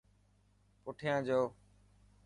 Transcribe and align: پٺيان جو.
پٺيان 0.83 1.19
جو. 1.27 1.39